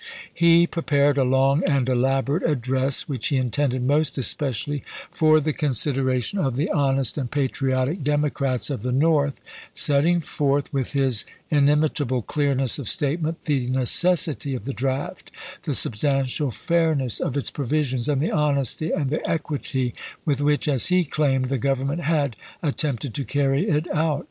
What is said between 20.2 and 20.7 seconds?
with which,